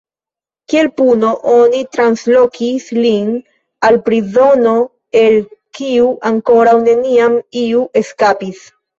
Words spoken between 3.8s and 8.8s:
al prizono el kiu ankoraŭ neniam iu eskapis.